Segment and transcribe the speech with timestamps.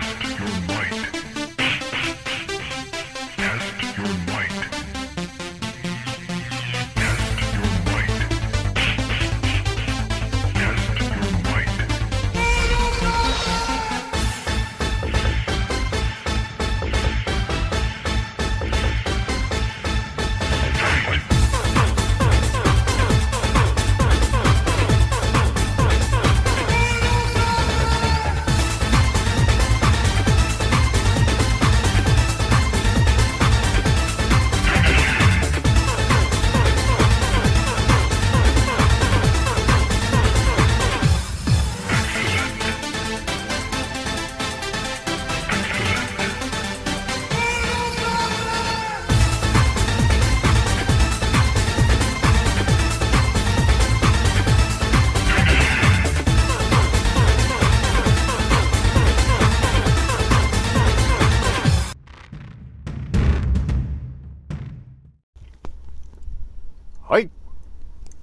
[0.00, 1.33] Test your might.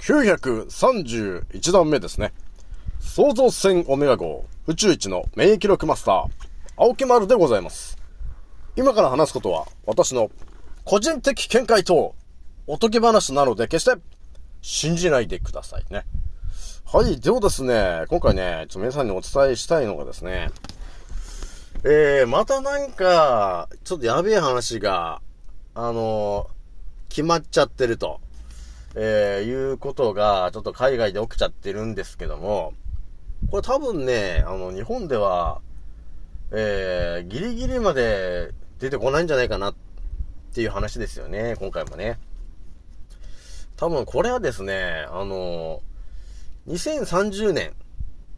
[0.02, 2.34] 931段目ですね。
[3.00, 6.26] 創造船オメガ号宇宙一の免疫力マスター、
[6.76, 8.00] 青木丸でございます。
[8.76, 10.32] 今から話すことは私の
[10.86, 12.16] 個人的見解と
[12.66, 14.02] おとぎ話なので決して
[14.64, 16.04] 信じないでくださいね。
[16.84, 17.20] はい。
[17.20, 20.50] ではですね、今回ね、ちょっと皆さんにお伝えしたいのがですね、
[21.84, 25.22] えー、またなんか、ちょっとやべえ話が、
[25.76, 26.50] あの
[27.08, 28.20] 決まっちゃってると。
[28.96, 32.74] えー、いうことが、ちょっと海外で起きちゃってるんですけども、
[33.50, 35.62] これ多分ね、あの、日本では、
[36.52, 39.76] えー、ギリギリまで出てこないんじゃないかなっ
[40.54, 42.20] ていう話ですよね、今回もね。
[43.78, 45.82] 多分これはですね、あの、
[46.68, 47.74] 2030年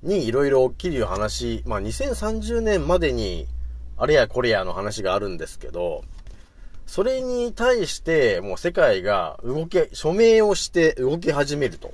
[0.04, 3.48] にいろいろ起きる話、まあ2030年までに、
[3.98, 6.04] あれやこれやの話があるんですけど、
[6.86, 11.94] それに対して、もう世界が動き、署名をして動き始めると、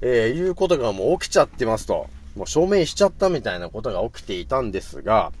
[0.00, 2.08] えーいうことがもう起きちゃってますと。
[2.36, 5.32] もう署名しちゃったみたいなことが起きていたんですが、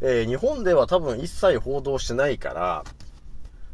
[0.00, 2.84] えー日本では多分一切報道してないから、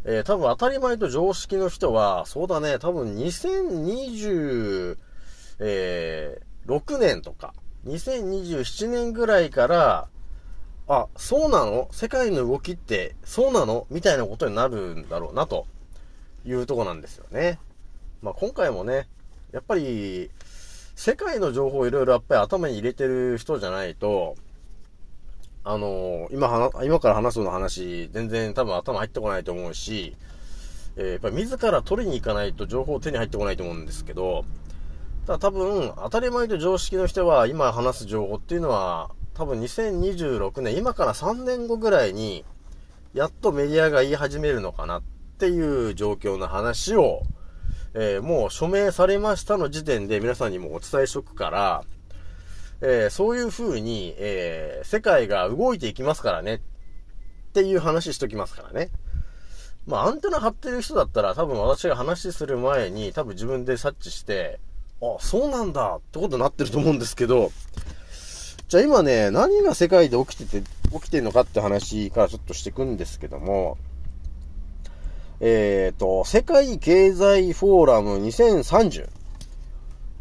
[0.05, 4.99] えー多分当たり前と常識の人は、そうだね、多分2020、
[5.61, 7.55] えー6年とか、
[7.87, 10.09] 2027年ぐらいから、
[10.89, 11.89] あ、そうなの？
[11.91, 13.87] 世界の動きって、そうなの？
[13.91, 15.67] みたいなことになるんだろうな、と
[16.45, 17.59] いうとこなんですよね。
[18.23, 19.09] まあ今回もね、
[19.53, 20.31] やっぱり、
[20.95, 24.37] 世界の情報をいろいろやっぱり頭に入れてる人じゃないと、
[25.65, 30.17] あのー今話、今から話すの話、全然多分頭入ってこないと思うし、
[30.97, 34.45] えーやっぱり自ら取りに行かないと情報手に入ってこないと思うんですけど、
[35.27, 42.45] ただ多分、当たり前と常識の人は今話す情報っていうのは、多分2026年、今から3年後ぐらいに、
[43.13, 45.03] やっとメディアが言い始めるのかなっ
[45.39, 47.21] ていう状況の話を、
[47.93, 51.85] えーもう署名されましたの時点で皆さんにもお伝えしとくから、
[52.81, 56.61] えーそういう風に、えー世界が動いていきますからねっ
[57.53, 58.89] ていう話しときますからね。
[59.87, 64.61] まあ、アンテナ張ってる人だったら多分私が話する前に多分自分で察知して、
[65.03, 67.53] あ、そうなんだってことになってると思うんですけど、
[68.69, 73.79] じゃあ今ね、何が世界で起きてて、起きてるのかって話からちょっとしていくんですけども、
[75.39, 79.09] えっ、と、世界経済フォーラム2030っ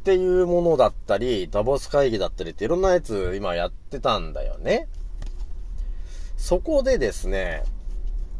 [0.03, 4.87] ていうものだったり、ダボス会議だったりっていろんなやつ今やってたんだよね。
[6.37, 7.63] そこでですね、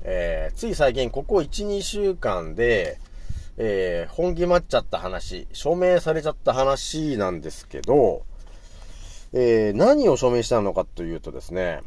[0.04, 3.00] えーつい最近ここ1、2週間で、
[3.58, 8.24] えー本気まっちゃった話、署名されちゃった話なんですけど、
[9.38, 11.82] えー何を署名したのかというとですね、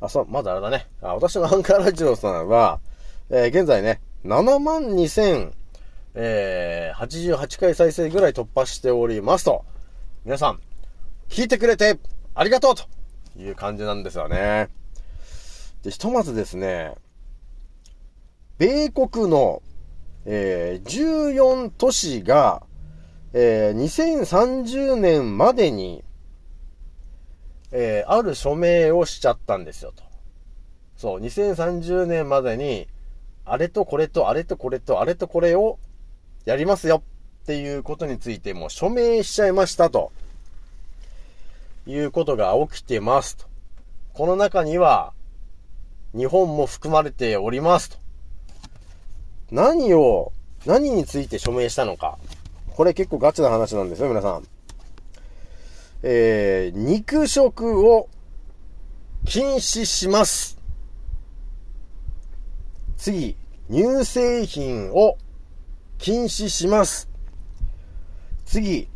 [0.00, 0.88] あ、そう、まだあれだね。
[1.02, 2.80] あ私の アンカーラジオさんは、
[3.28, 9.66] えー現在ね、7万2088回再生ぐらい突破しておりますと。
[10.24, 10.60] 皆さん、
[11.28, 11.98] 聞いてくれて
[12.34, 12.84] ありがとうと
[13.38, 14.70] いう感じなんですよね。
[15.82, 16.94] で、ひとまずですね、
[18.56, 19.60] 米国の、
[20.24, 22.62] えー14都市が、
[23.34, 26.02] えー2030年までに、
[27.72, 30.02] えーある署名をしちゃったんですよと。
[30.96, 32.86] そう、2030年までに、
[33.44, 35.78] あれとこれとあれとこれとあれとこれを
[36.44, 37.02] やりますよ
[37.42, 40.12] っていうことについてもう署名しちゃいましたと。
[41.86, 43.46] いうことが起きてますと。
[44.12, 45.12] この中には、
[46.14, 47.96] 日本も含まれておりますと。
[49.50, 50.32] 何を、
[50.66, 52.18] 何について署名したのか。
[52.70, 54.46] これ結構ガチな話なんですよ、皆さん。
[56.02, 58.08] えー、肉食を
[59.24, 60.58] 禁止します。
[62.96, 63.36] 次、
[63.70, 65.16] 乳製品を
[65.98, 67.08] 禁止します。
[68.44, 68.88] 次、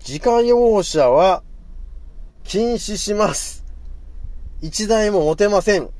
[0.00, 1.44] 自家用車は
[2.42, 3.64] 禁止します。
[4.60, 5.90] 一台も持てません。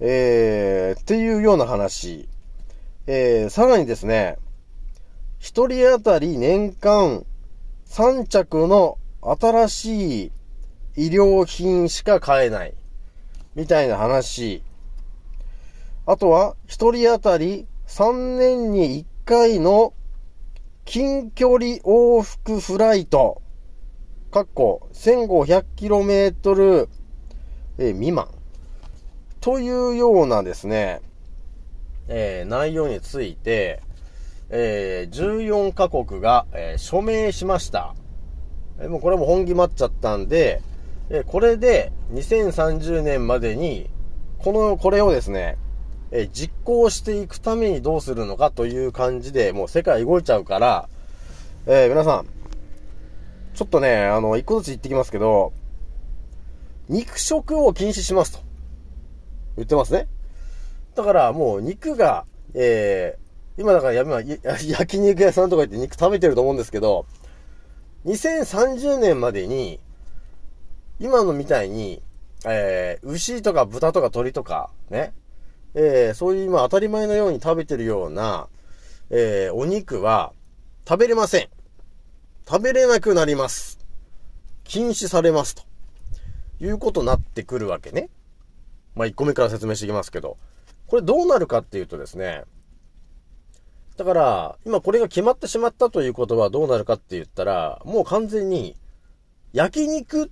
[0.00, 2.28] えー、っていうような話。
[3.08, 4.38] えー、さらにですね、
[5.38, 7.24] 一人当たり年間
[7.88, 10.32] 3着の新しい
[10.96, 12.74] 医療品しか買えない。
[13.54, 14.62] みたいな話。
[16.06, 19.92] あとは、一人当たり3年に1回の
[20.84, 23.42] 近距離往復フライト。
[24.30, 26.88] かっこ 1500km
[27.78, 28.28] 未満。
[29.40, 31.00] というようなですね、
[32.08, 33.82] えー内容について、
[34.50, 37.94] えー14カ国が、えー署名しました。
[38.80, 40.62] えもうこれも本気待っちゃったんで、
[41.10, 43.88] えこれで2030年までに、
[44.38, 45.56] この、これをですね、
[46.10, 50.88] え実行していくためにどうするのかという感じで、もう世界動いちゃうから、
[51.66, 52.26] えー皆さん、
[53.54, 55.52] ちょっとね、あの、一個ずつ言ってきますけど、
[56.88, 58.38] 肉食を禁止しますと。
[59.56, 60.08] 言ってますね。
[60.94, 62.24] だからもう肉が、
[62.54, 64.36] えー、今だからや今や
[64.78, 67.06] 焼肉屋さんとか行って肉食べてると思うんですけど、
[68.08, 69.80] 2030年までに、
[70.98, 72.02] 今のみたいに、
[72.46, 75.12] えー、牛とか豚とか鳥とか、ね、
[75.74, 78.48] えー、そういう今当たり前のように食べてるような、
[79.10, 80.32] えー、お肉は
[80.88, 81.48] 食べれません。
[82.48, 83.78] 食べれなくなります。
[84.64, 85.62] 禁止されますと。
[86.60, 88.08] いうことになってくるわけね。
[88.96, 90.38] まあ、1個目から説明していきますけど。
[90.86, 92.44] これどうなるかっていうとですね。
[93.98, 98.76] だから、今これが決まってしまったということはどうなるかって言ったら、もう完全に、
[99.52, 100.28] 焼肉っ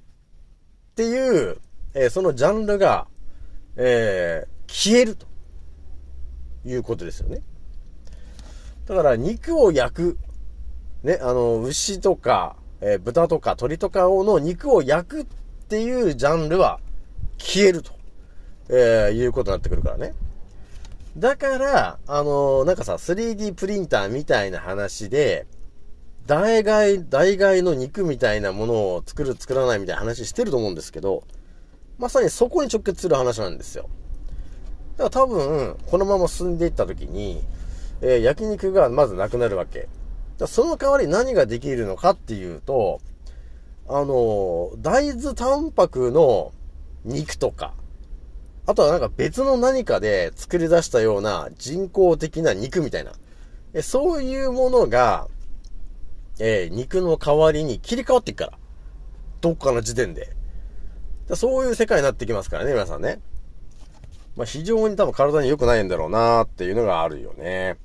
[0.94, 1.58] ていう、
[1.92, 3.08] えーそのジャンルが、
[3.74, 5.26] えー消えると。
[6.64, 7.40] いうことですよね。
[8.86, 10.18] だから、肉を焼く。
[11.02, 15.26] ね、あの、牛とか、えー豚とか鳥とかの肉を焼くっ
[15.68, 16.78] ていうジャンルは
[17.38, 17.90] 消えると、
[18.68, 20.14] えーいうことになってくるからね。
[21.16, 25.46] だから、あのなんかさ、3D プリンターみたいな話で、
[26.26, 31.24] 代替、代替の肉みたいなものを作る作らないみたいな話してると思うんですけど、
[31.98, 33.88] まさにそこに直結する話なんですよ。
[34.98, 37.42] だから多分、このまま進んでいった時に、
[38.02, 39.88] えー焼肉がまずなくなるわけ。
[40.36, 43.00] だその代わり何ができるのかっていうと、
[43.88, 46.52] あの、大豆タンパクの
[47.06, 47.72] 肉とか、
[48.66, 53.12] あとはなんか別の何かで作り出したような人工的な肉みたいな、
[53.72, 55.28] えそういうものが、
[56.40, 58.58] えー肉の代わりに切り替わっていくから。
[59.40, 60.34] どっかの時点で。
[61.34, 63.20] そういう世界になってきますからね、皆さんね。
[64.36, 67.76] まあ非常に多分体に良くないんだろうなっていうのがあるよね。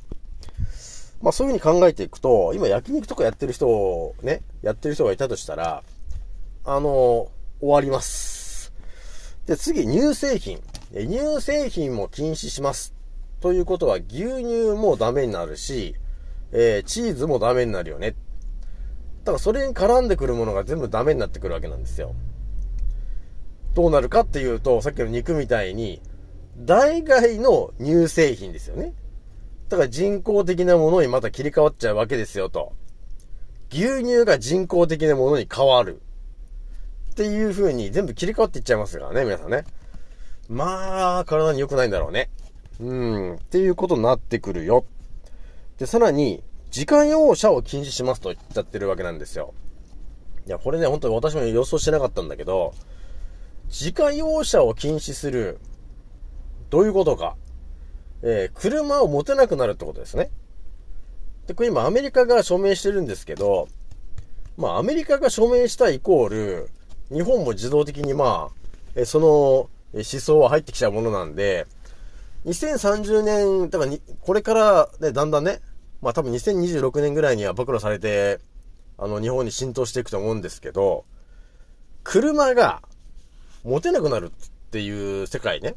[1.22, 5.84] まあそういう風に考えていくと、今焼肉とかやってる人をね、やってる人がいたとしたら、
[6.66, 7.30] あの
[7.60, 8.74] 終わります。
[9.46, 10.62] で、次、乳製品。
[10.94, 12.94] 乳製品も禁止します。
[13.40, 15.96] ということは、牛乳もダメになるし、
[16.52, 18.12] えーチーズもダメになるよね。
[19.24, 22.14] だからそれに絡んでくるものが全部ダメになってくるわけなんですよ。
[23.74, 26.02] どうなるかっていうと、さっきの肉みたいに、
[26.58, 28.94] 代替の乳製品ですよね。
[29.70, 32.74] だから人工的なものにまた切り替わっちゃうわけですよと。
[33.72, 36.02] 牛乳が人工的なものに変わる。
[37.12, 39.64] っていう風に全部切り替わっていっちゃいますからね、皆さんね。
[40.52, 42.30] まあ、体に良くないんだろうね。
[42.82, 44.86] うん、っていうことになってくるよ。
[45.78, 49.54] で、さらに、自家用車を禁止しますと言っちゃってるわけなんですよ。
[50.46, 52.74] いや、これね、本当に私も予想してなかったんだけど、
[53.70, 55.60] 自家用車を禁止する、
[56.70, 57.38] どういうことか。
[58.22, 60.32] えー車を持てなくなるってことですね。
[61.48, 63.70] で、これ今アメリカが署名してるんですけど、
[64.58, 66.70] まあアメリカが署名したイコール、
[67.10, 68.56] 日本も自動的にまあ、
[68.96, 71.68] えーその思想は入ってきちゃうものなんで、
[72.46, 75.62] 2030年、だからに、これからね、だんだんね、
[76.02, 78.40] まあ多分2026年ぐらいには暴露されて、
[78.98, 81.06] あの、日本に浸透していくと思うんですけど、
[82.04, 82.82] 車が
[83.64, 85.76] 持てなくなるっていう世界ね。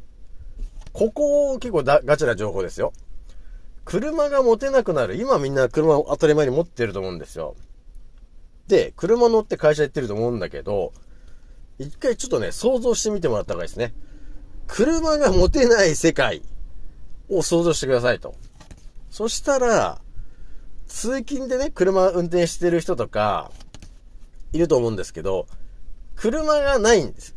[0.93, 2.93] ここ結構だガチな情報ですよ。
[3.85, 5.17] 車が持てなくなる。
[5.17, 7.57] 今みんな車を当たり前に持ってると思うんですよ。
[8.69, 10.93] で、車乗って会社行ってると思うんだけど、
[11.79, 13.95] 一回ちょっとね、想像してみてもらった方がいいですね。
[14.67, 16.43] 車が持てない世界
[17.29, 18.35] を想像してくださいと。
[19.11, 20.01] そしたら、
[20.87, 23.51] 通勤でね、車運転してる人とか、
[24.53, 25.47] いると思うんですけど、
[26.15, 27.35] 車がないんです。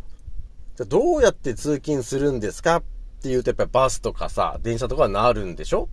[0.75, 2.77] じゃどうやって通勤するんですか？
[2.77, 2.83] っ
[3.23, 5.89] ていうとやっぱりバスとかさ、電車とかになるんでしょ？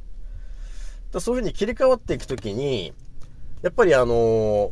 [1.11, 2.93] だそういう風に切り替わっていくときに、
[3.63, 4.71] やっぱりあのー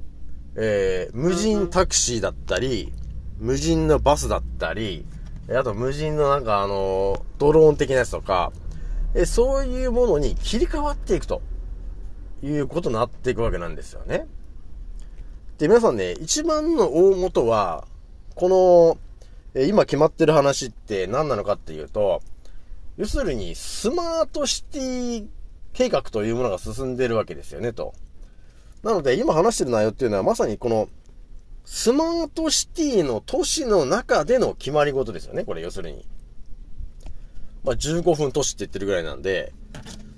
[0.57, 2.93] えー、無人タクシーだったり、
[3.39, 5.05] 無人のバスだったり、
[5.51, 8.53] あと無人のなんかあのドローン的なやつとか、
[9.15, 11.43] えそういうものに切り替わっていくと
[12.43, 14.27] いうことになっていくわけなんですよね。
[15.59, 17.87] で、皆さんね、一番の大元は、
[18.35, 18.99] この、
[19.55, 22.23] え今決まってる話って何なのかっていうと、
[22.97, 25.27] 要するにスマートシティ
[25.73, 27.95] 計画というものが進んでるわけですよね、と。
[28.83, 30.89] なので、今話してる内容っていうのはまさにこの、
[31.64, 36.07] スマートシティの都市の中での決まり事ですよね、これ要するに。
[37.64, 39.52] まあ、15分都市って言ってるぐらいなんで、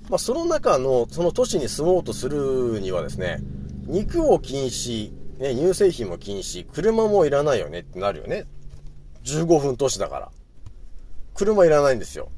[0.09, 3.39] まあ、その中の、その都市に住もうとするにはですね、
[3.85, 8.45] 肉を禁止、ね、乳製品も禁止、車もいらないよねってなるよね。
[9.23, 10.31] 15分都市だから。
[11.35, 12.29] 車いらないんですよ。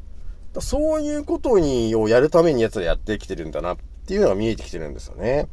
[0.60, 5.48] そういうことに、をやるために奴らやってきてるんだなっていうのが見えてきてるんですよね。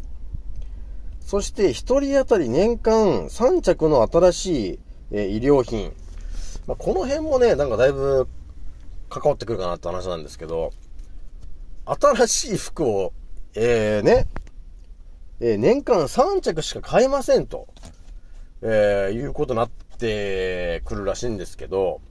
[1.24, 4.78] そして、一人当たり年間3着の新しい、
[5.10, 5.94] えー医療品。
[6.66, 8.28] まあ、この辺もね、なんかだいぶ
[9.08, 10.70] 関わってくるかなって話なんですけど、
[11.86, 13.12] 新しい服を、
[13.54, 14.26] えー、ね、
[15.40, 17.68] えー年間3着しか買えませんと、
[18.60, 22.02] えーいうことになってくるらしいんですけど、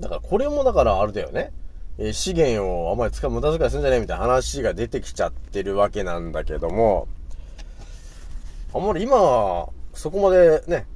[0.00, 1.50] だからこれもだからあれだよね。
[1.96, 7.08] え資源をあんまり使う無駄遣いするんじゃねえみたいな話が出てきちゃってるわけなんだけども、
[8.74, 10.86] あんまり今、そこまでね、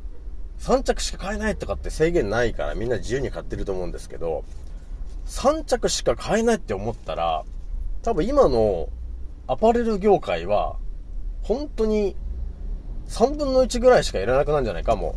[0.59, 4.45] 3着しか買えないとかって制限ないからみんな自由に買ってると思うんですけど、
[5.27, 7.45] 3着しか買えないって思ったら、
[8.03, 8.89] 多分今の
[9.47, 10.77] アパレル業界は、
[11.43, 12.17] 本当に
[13.09, 15.17] 3分の1ぐらいしかいらなくなるんじゃないか、も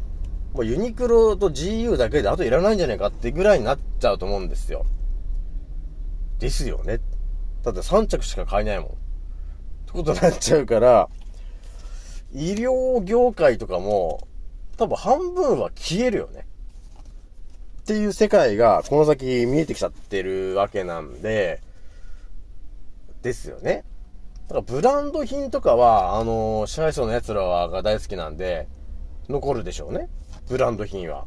[0.54, 0.58] う。
[0.58, 4.86] もうユニクロと GU だけであといらないんじゃないかってぐらいになっちゃうと思うんですよ。
[6.40, 7.00] ですよね。
[7.64, 8.88] だって3着しか買えないもん。
[8.88, 8.98] って
[9.92, 11.08] ことになっちゃうから、
[12.34, 14.28] 医療業界とかも、
[14.78, 16.46] 多分半分は消えるよね。
[17.82, 21.62] っていう世界がこの先見えてきちゃってるわけなんで、
[23.22, 23.84] ですよね。
[24.48, 28.68] だからブランド品とかは、あの支配層の奴らが大好きなんで、
[29.28, 30.08] 残るでしょうね。
[30.48, 31.26] ブランド品は。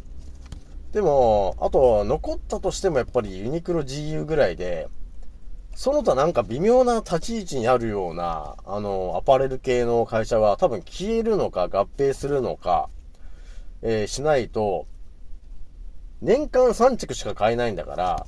[0.92, 4.88] でも、あと、残ったとしてもやっぱりユニクロ GU ぐらいで、
[5.74, 12.90] その他なんか微妙な立ち位置にあるような、あの、アパレル系の会社は多分消えるのか合併するのか、
[13.80, 14.86] えーしないと、
[16.20, 18.26] 年間3着しか買えないんだから、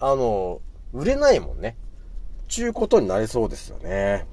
[0.00, 0.60] あの、
[0.92, 1.76] 売れないもんね。
[2.48, 4.26] ちゅうことになりそうですよね。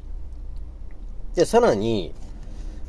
[1.35, 2.13] で、さらに、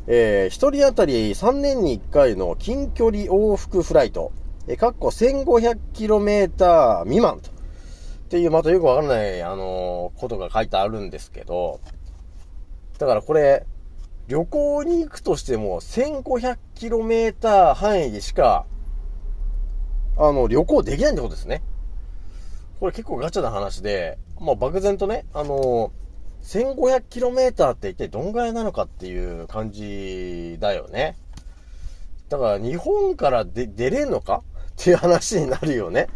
[0.06, 4.32] えー、一人当たり3年に1回の近距離往復フライト、
[4.68, 7.53] えー、かっこ 1500km 未満と。
[8.34, 11.78] っていう、またよくわからない、あのーことが書いてあるんですけど、
[12.98, 13.64] だからこれ、
[14.26, 18.66] 旅行に行くとしても 1500km 範囲でしか、
[20.16, 21.62] あの、旅行できないってことですね。
[22.80, 31.16] これ結構ガチャな話で、まあ漠然とね、あのー、1500km って一体どんぐらいなのかっていう感じだよね。
[32.30, 34.42] だから日本から出れんのか？
[34.72, 36.08] っていう話になるよね。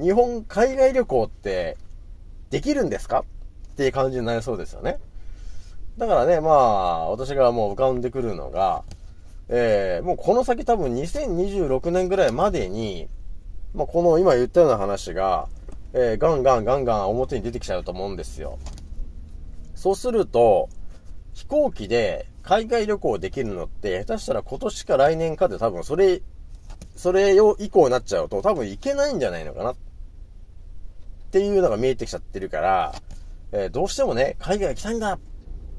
[0.00, 1.76] 日本海外旅行って
[2.50, 3.24] できるんですか？
[3.72, 4.98] っていう感じになりそうですよね。
[5.98, 8.84] だからね、まあ、私がもう浮かんでくるのが、
[9.48, 13.08] えー、もうこの先多分2026年ぐらいまでに、
[13.74, 15.48] まあ、この今言ったような話が、
[15.92, 18.58] えー、ガンガンガンガン表に出てきちゃうと思うんですよ。
[19.74, 20.68] そうすると、
[21.34, 26.22] 飛行機で海外旅行できるのって、下手したら今年か来年かで多分それ、
[26.94, 29.76] それ以降になっちゃうと多分行けないんじゃないのかなっ
[31.28, 32.94] っていうのが見えてきちゃってるから、
[33.52, 35.18] えーどうしてもね、海外行きたいんだっ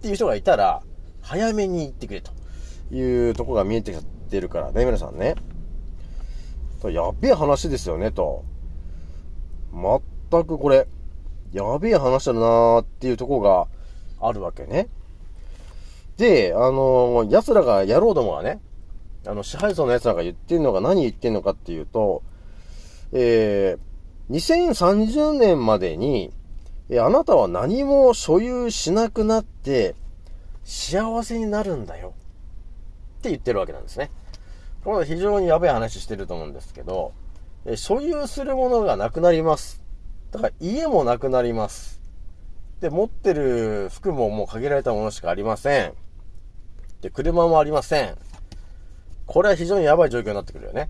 [0.01, 0.83] ていう人がいたら、
[1.21, 2.31] 早めに行ってくれと
[2.95, 5.35] いうとこが見えてきちゃってるからね、皆さんね。
[6.83, 8.45] やべえ話ですよね、と。
[9.73, 10.87] 全くこれ、
[11.51, 13.67] やべえ話だなーっていうとこが
[14.21, 14.87] あるわけね。
[16.17, 18.59] で、あのー奴らが、野郎どもがね、
[19.25, 22.21] あの、支配層の奴らが言ってんのが何言ってんのかっていうと、
[23.11, 23.88] えー、
[24.29, 26.31] 2030年までに、
[26.89, 29.95] えあなたは何も所有しなくなって、
[30.63, 32.13] 幸せになるんだよ。
[33.19, 34.11] って言ってるわけなんですね。
[34.83, 37.11] これは非常にやべえ話してると思うんですけど、
[37.65, 39.83] え所有するものがなくなります。
[40.31, 41.99] だから家もなくなります。
[42.81, 45.93] で、持ってる服ももう限られたものしかありません。
[47.01, 48.17] で、車もありません。
[49.25, 50.89] これは非常にやばい状況になってくるよね。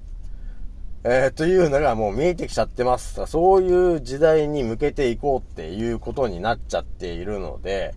[1.06, 3.26] えー、というのがもう見えてきちゃってます。
[3.26, 7.96] そういう時代に向けていこうっていうことになっちゃっているので、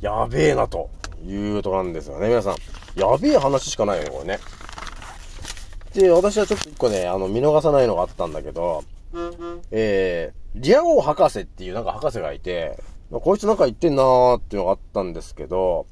[0.00, 0.88] やべえなと
[1.26, 2.56] いうとこなんですよね、皆さん。
[2.98, 4.38] やべえ話しかないよね、これね。
[5.92, 8.84] で、私はちょっと一個ね、あの、見逃さないのがあったんだけど、
[9.70, 15.86] えー、リア王博士っていうなんか博士がいて、まあこいつなんか言ってんなーっていうのがあったんですけど、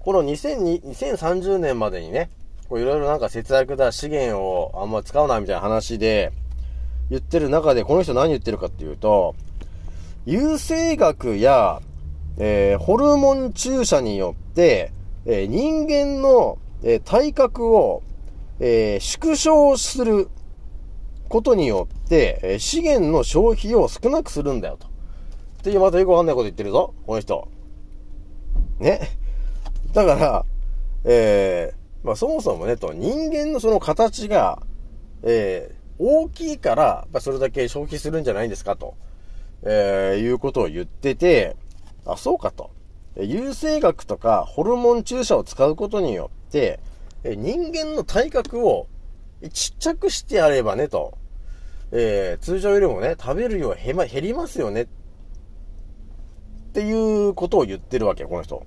[0.00, 2.30] この2002 2030年までにね、
[2.70, 6.32] こういろいろなんか節約だ、資源をあんま使うなみたいな話で
[7.10, 9.34] 言ってる中で、この人何言ってるかっていうと、
[10.24, 11.82] 優生学や、
[12.38, 14.92] えーホルモン注射によって、
[15.26, 18.04] えー人間の、えー体格を、
[18.60, 20.28] えー縮小する
[21.28, 24.86] ことによって、えー資源の消費を少なくするんだよと。
[24.86, 24.90] っ
[25.64, 27.48] ていうまたよくわかんないこと言ってるぞ、この人。
[28.78, 29.00] ね。
[29.92, 30.44] だから、
[31.04, 34.62] えーまあそもそもね、と、人間のその形が、
[35.22, 38.94] えー大きいから、やっぱそれだけ消費するんじゃないんですかと、
[39.62, 41.56] えーいうことを言ってて、
[42.06, 42.70] あ、そうかと。
[43.18, 46.80] 優生学とかホルモン注射を使うことによって、
[47.22, 48.86] え人間の体格を
[49.52, 51.18] ちっちゃくしてやればねと、
[51.92, 54.82] えー通常よりもね、食べる量減減りますよね。
[54.82, 54.86] っ
[56.72, 58.64] ていうことを言ってるわけよ、この人。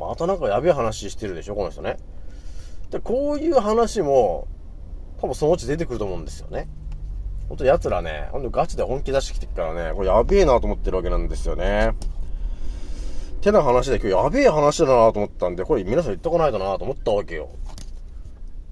[0.00, 1.96] またなんかやべえ話してるでしょ、この人ね。
[2.90, 4.46] で、こういう話も、
[5.20, 6.68] 多分そのうち出てくると思うんですよね。
[7.48, 11.94] ほんと奴らね、ほんとガチで本気出してきてるからね、これやべえなと思ってるわけなんですよね。
[13.40, 17.50] てな話で今日やべえ話だなと思ったんで、これ皆さん言っとかないとなと思ったわけよ。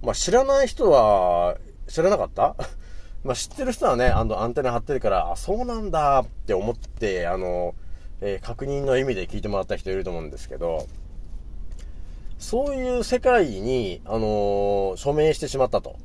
[0.03, 1.57] まあ知らない人は、
[1.89, 2.57] 知らなかった？
[3.23, 7.75] まあ知ってる人はね、あのアンテナ張ってるから、あ、そうなんだって思って、あの、
[8.23, 10.87] えー確認の意味で聞いてもらった人いると思うんですけど、
[12.43, 15.97] そういう世界に、あのー署名してしまったと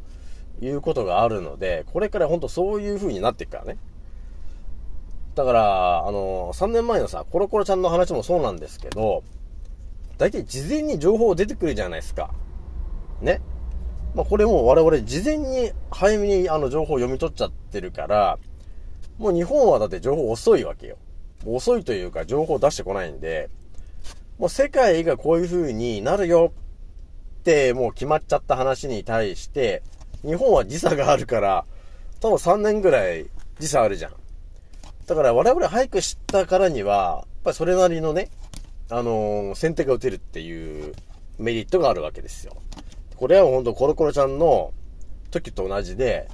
[0.62, 3.78] いうことがあるので、これから本当そういう風になっていくからね。
[5.34, 9.24] だから、あのー3年前のさ、コロコロちゃんの話もそうなんですけど、
[10.20, 12.30] 大体事前に情報出てくるじゃないですか。
[13.20, 13.42] ね。
[14.14, 18.38] まあこれも我々事前に早めにあの情報を読み取っちゃってるから、
[19.18, 20.98] もう日本はだって情報遅いわけよ。
[21.46, 23.50] 遅いというか情報出してこないんで、
[24.38, 26.54] もう世界がこういう風になるよ
[27.40, 29.82] ってもう決まっちゃった話に対して、
[30.24, 31.66] 日本は時差があるから、
[32.20, 33.28] 多分3年ぐらい
[33.60, 34.14] 時差あるじゃん。
[35.08, 38.30] だから我々早く知ったからには、やっぱりそれなりのね、
[38.90, 40.94] あのー先手が打てるっていう
[41.40, 42.56] メリットがあるわけですよ。
[43.16, 44.72] これは本当コロコロちゃんの
[45.32, 46.28] 時と同じで、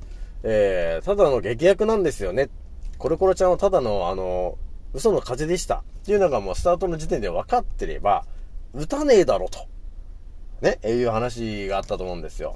[0.44, 2.50] えー、ただの劇薬なんですよね。
[2.98, 4.58] コロコロちゃんはただの、あの
[4.94, 5.78] 嘘の風でした。
[5.78, 8.26] っていうのがもうスタートの時点で分かってれば、
[8.74, 9.68] 打たねえだろと。
[10.62, 12.56] ね、いう話があったと思うんですよ。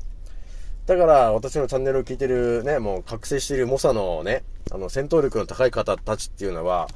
[0.86, 6.88] だから、私のチャンネルを聞いてるね、もう覚醒している猛者のね、あの、戦闘力の高い方たちっていうのは、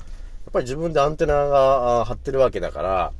[0.46, 3.12] やっぱり自分でアンテナが張ってるわけだから、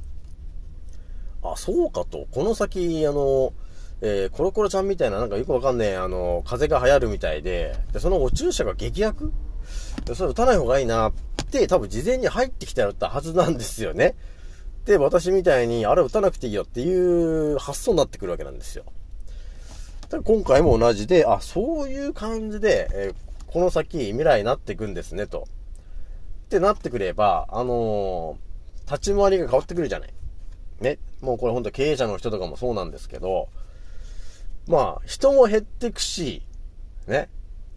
[1.44, 2.28] あ、そうかと。
[2.32, 3.52] この先、あの、
[4.02, 9.34] えーコロコロちゃんみたいな、なんかよくわかんねえ、あの、風が流行るみたいで、で、そのお注射が劇薬
[10.14, 11.12] それ打たない方がいいな、
[11.68, 14.16] 多分事前に入ってきてやったはずなんですよね。
[14.86, 18.86] で、私みたいに、あれ打たなくていいよっていう発想になってくるわけなんですよ。
[20.10, 25.46] だ今回も同じで、あ、そういう感じで、えーこの先未来になっていくんですね、と。
[26.46, 28.52] ってなってくれば、あのー
[28.92, 30.14] 立ち回りが変わってくるじゃない。
[30.80, 31.00] ね。
[31.22, 33.50] もうこれ本当経営者の人とかもそうなんですけど、
[34.68, 36.44] まあ、人も減ってくし、
[37.08, 37.30] ね。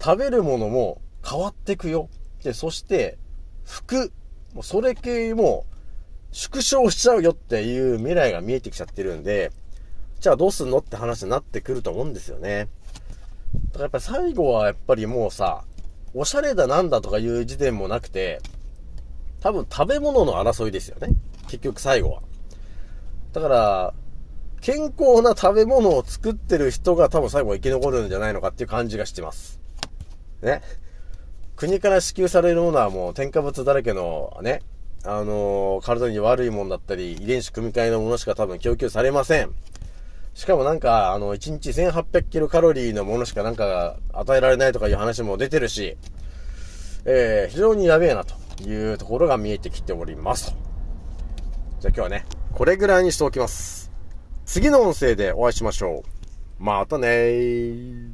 [0.03, 2.09] 食べるものも変わってくよ。
[2.43, 3.19] で、そして、
[3.65, 4.13] 服、
[4.55, 5.67] もうそれ系も
[6.33, 9.53] 縮小しちゃうよっていう未来が見えてきちゃってるんで、
[10.21, 12.69] じゃあどうすんのって話になってくると思うんですよね。
[13.73, 15.65] だからやっぱり最後はやっぱりもうさ、
[16.15, 18.41] おしゃれだなんだとかいう時点もなくて、
[19.41, 21.09] 多分食べ物の争いですよね。
[21.49, 22.23] 結局最後は。
[23.33, 23.95] だから、
[24.61, 29.61] 健康な食べ物を作ってる人が多分最後は生き残るんじゃないのかっていう感じがしてます。
[30.41, 30.63] ね。
[31.57, 34.61] 国から支給されるものはもう添加物だらけのね、
[35.05, 39.51] あのー体に悪いもんだったり、遺伝子組み換えのものしか多分供給されません。
[40.35, 45.97] しかもなんか、あの、1日1800キロカロリーのものしかなんか与えられないとかいう話も出てるし、
[47.05, 50.57] えー、非常にやべえなというところが見えてきておりますと。
[51.81, 53.93] じゃあ今日はね、これぐらいにしておきます。
[54.47, 56.03] 次の音声でお会いしましょ
[56.61, 56.63] う。
[56.63, 58.14] またねー。